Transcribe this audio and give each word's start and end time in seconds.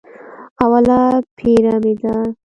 اوله 0.63 0.99
پېره 1.37 1.75
مې 1.83 1.93
ده. 2.01 2.15